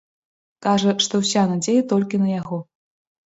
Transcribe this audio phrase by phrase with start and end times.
[0.65, 2.57] Кажа, што ўся надзея толькі на яго.